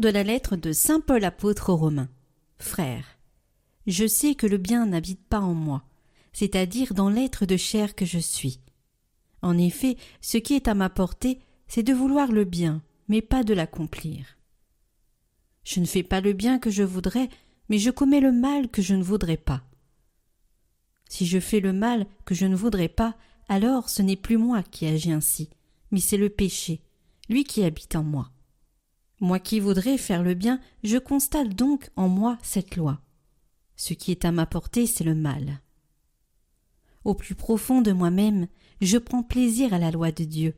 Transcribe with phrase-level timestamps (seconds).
[0.00, 2.08] De la lettre de Saint Paul apôtre aux Romains.
[2.56, 3.18] Frères,
[3.86, 5.84] je sais que le bien n'habite pas en moi,
[6.32, 8.60] c'est-à-dire dans l'être de chair que je suis.
[9.42, 13.44] En effet, ce qui est à ma portée, c'est de vouloir le bien, mais pas
[13.44, 14.38] de l'accomplir.
[15.64, 17.28] Je ne fais pas le bien que je voudrais,
[17.68, 19.62] mais je commets le mal que je ne voudrais pas.
[21.10, 23.18] Si je fais le mal que je ne voudrais pas,
[23.50, 25.50] alors ce n'est plus moi qui agis ainsi,
[25.90, 26.80] mais c'est le péché,
[27.28, 28.30] lui qui habite en moi.
[29.20, 33.00] Moi qui voudrais faire le bien, je constate donc en moi cette loi.
[33.76, 35.60] Ce qui est à ma portée, c'est le mal.
[37.04, 38.46] Au plus profond de moi-même,
[38.80, 40.54] je prends plaisir à la loi de Dieu.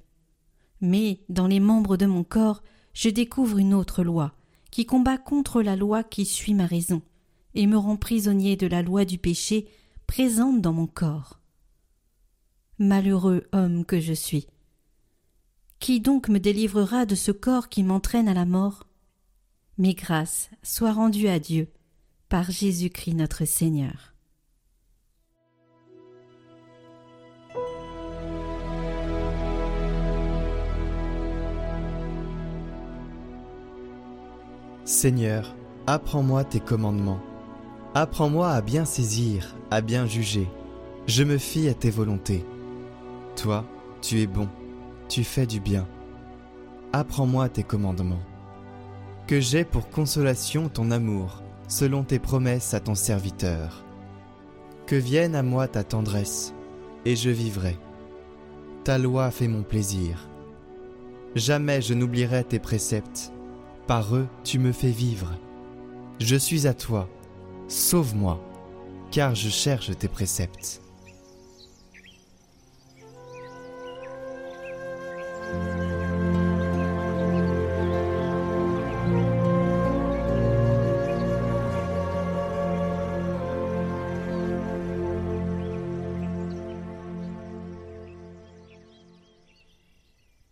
[0.81, 2.63] Mais, dans les membres de mon corps,
[2.95, 4.35] je découvre une autre loi,
[4.71, 7.03] qui combat contre la loi qui suit ma raison,
[7.55, 9.69] et me rend prisonnier de la loi du péché
[10.07, 11.41] présente dans mon corps.
[12.79, 14.47] Malheureux homme que je suis.
[15.83, 18.87] Qui donc me délivrera de ce corps qui m'entraîne à la mort?
[19.79, 21.73] Mes grâces soient rendues à Dieu
[22.29, 24.15] par Jésus-Christ notre Seigneur.
[34.85, 35.53] Seigneur,
[35.89, 37.21] apprends-moi tes commandements.
[37.97, 40.47] Apprends-moi à bien saisir, à bien juger.
[41.09, 42.45] Je me fie à tes volontés.
[43.35, 43.65] Toi,
[44.01, 44.49] tu es bon
[45.13, 45.87] tu fais du bien.
[46.95, 48.23] Apprends-moi tes commandements.
[49.27, 53.85] Que j'ai pour consolation ton amour, selon tes promesses à ton serviteur.
[54.87, 56.55] Que vienne à moi ta tendresse,
[57.05, 57.77] et je vivrai.
[58.85, 60.31] Ta loi fait mon plaisir.
[61.35, 63.35] Jamais je n'oublierai tes préceptes.
[63.87, 65.35] Par eux, tu me fais vivre.
[66.21, 67.07] Je suis à toi.
[67.69, 68.41] Sauve-moi,
[69.11, 70.81] car je cherche tes préceptes.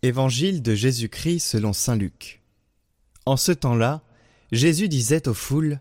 [0.03, 2.41] Évangile de Jésus-Christ selon Saint Luc.
[3.27, 4.01] En ce temps-là,
[4.51, 5.79] Jésus disait aux foules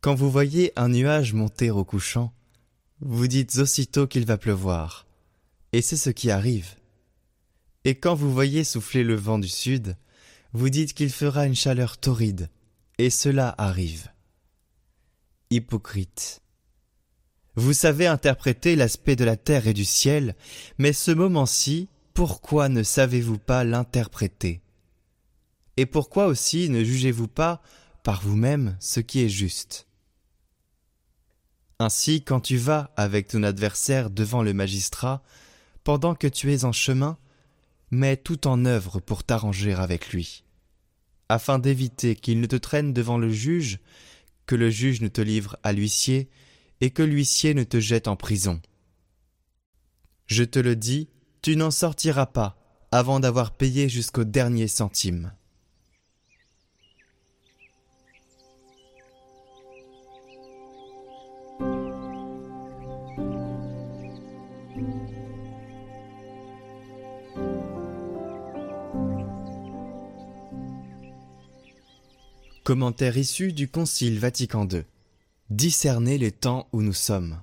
[0.00, 2.32] Quand vous voyez un nuage monter au couchant,
[3.00, 5.06] vous dites aussitôt qu'il va pleuvoir,
[5.74, 6.76] et c'est ce qui arrive.
[7.84, 9.98] Et quand vous voyez souffler le vent du sud,
[10.54, 12.48] vous dites qu'il fera une chaleur torride,
[12.96, 14.08] et cela arrive.
[15.50, 16.40] Hypocrite.
[17.56, 20.34] Vous savez interpréter l'aspect de la terre et du ciel,
[20.78, 24.60] mais ce moment-ci, pourquoi ne savez-vous pas l'interpréter?
[25.76, 27.62] Et pourquoi aussi ne jugez-vous pas
[28.02, 29.86] par vous-même ce qui est juste?
[31.78, 35.22] Ainsi, quand tu vas avec ton adversaire devant le magistrat,
[35.84, 37.18] pendant que tu es en chemin,
[37.92, 40.42] mets tout en œuvre pour t'arranger avec lui,
[41.28, 43.78] afin d'éviter qu'il ne te traîne devant le juge,
[44.46, 46.28] que le juge ne te livre à l'huissier,
[46.80, 48.60] et que l'huissier ne te jette en prison.
[50.26, 51.08] Je te le dis,
[51.42, 52.56] tu n'en sortiras pas
[52.90, 55.32] avant d'avoir payé jusqu'au dernier centime.
[72.64, 74.82] Commentaire issu du Concile Vatican II.
[75.48, 77.40] Discerner les temps où nous sommes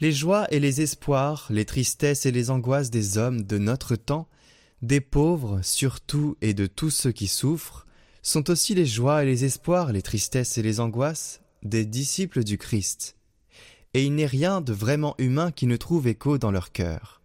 [0.00, 4.28] les joies et les espoirs, les tristesses et les angoisses des hommes de notre temps,
[4.80, 7.86] des pauvres surtout et de tous ceux qui souffrent,
[8.22, 12.58] sont aussi les joies et les espoirs, les tristesses et les angoisses des disciples du
[12.58, 13.16] Christ.
[13.94, 17.20] Et il n'est rien de vraiment humain qui ne trouve écho dans leur cœur.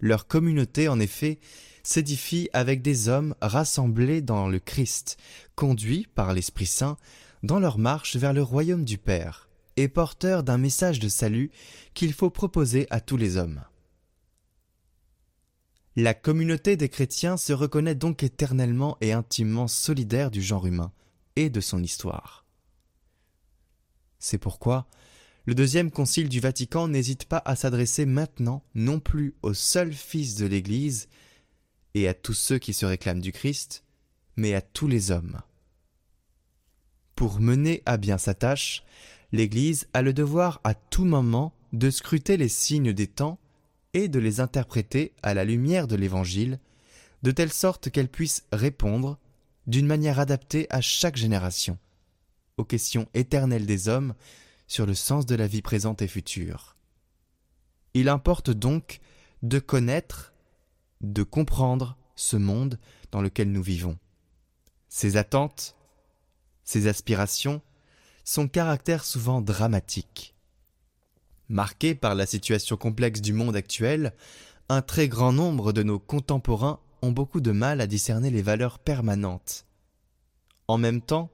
[0.00, 1.38] Leur communauté, en effet,
[1.84, 5.16] s'édifie avec des hommes rassemblés dans le Christ,
[5.54, 6.96] conduits par l'Esprit Saint
[7.44, 9.47] dans leur marche vers le royaume du Père
[9.78, 11.52] et porteur d'un message de salut
[11.94, 13.62] qu'il faut proposer à tous les hommes.
[15.94, 20.92] La communauté des chrétiens se reconnaît donc éternellement et intimement solidaire du genre humain
[21.36, 22.44] et de son histoire.
[24.18, 24.88] C'est pourquoi
[25.46, 30.34] le deuxième concile du Vatican n'hésite pas à s'adresser maintenant non plus aux seuls fils
[30.34, 31.08] de l'Église
[31.94, 33.84] et à tous ceux qui se réclament du Christ,
[34.36, 35.40] mais à tous les hommes.
[37.14, 38.84] Pour mener à bien sa tâche,
[39.32, 43.38] l'Église a le devoir à tout moment de scruter les signes des temps
[43.94, 46.60] et de les interpréter à la lumière de l'Évangile,
[47.22, 49.18] de telle sorte qu'elle puisse répondre,
[49.66, 51.78] d'une manière adaptée à chaque génération,
[52.56, 54.14] aux questions éternelles des hommes
[54.66, 56.76] sur le sens de la vie présente et future.
[57.94, 59.00] Il importe donc
[59.42, 60.32] de connaître,
[61.00, 62.78] de comprendre ce monde
[63.12, 63.98] dans lequel nous vivons,
[64.88, 65.76] ses attentes,
[66.64, 67.62] ses aspirations,
[68.28, 70.34] son caractère souvent dramatique.
[71.48, 74.12] Marqué par la situation complexe du monde actuel,
[74.68, 78.80] un très grand nombre de nos contemporains ont beaucoup de mal à discerner les valeurs
[78.80, 79.64] permanentes.
[80.66, 81.30] En même temps,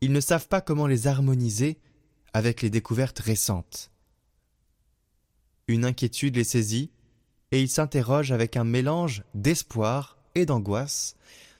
[0.00, 1.78] ils ne savent pas comment les harmoniser
[2.32, 3.92] avec les découvertes récentes.
[5.68, 6.90] Une inquiétude les saisit,
[7.52, 11.14] et ils s'interrogent avec un mélange d'espoir et d'angoisse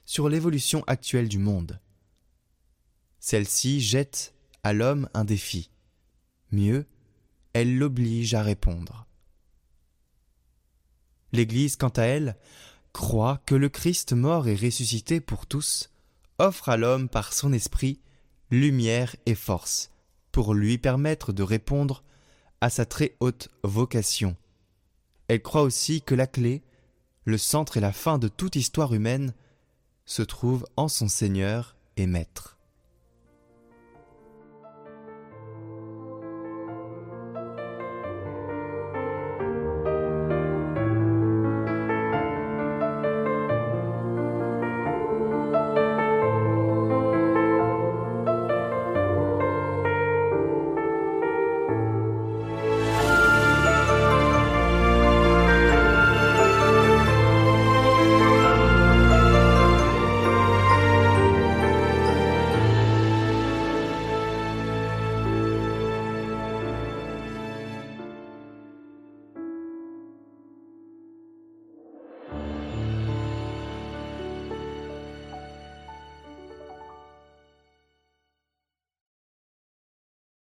[0.04, 1.78] sur l'évolution actuelle du monde.
[3.20, 4.33] Celle-ci jette
[4.64, 5.70] à l'homme un défi.
[6.50, 6.86] Mieux,
[7.52, 9.06] elle l'oblige à répondre.
[11.32, 12.36] L'Église, quant à elle,
[12.92, 15.90] croit que le Christ mort et ressuscité pour tous
[16.38, 18.00] offre à l'homme par son esprit
[18.50, 19.90] lumière et force
[20.32, 22.02] pour lui permettre de répondre
[22.60, 24.36] à sa très haute vocation.
[25.28, 26.62] Elle croit aussi que la clé,
[27.24, 29.34] le centre et la fin de toute histoire humaine
[30.06, 32.58] se trouve en son Seigneur et Maître.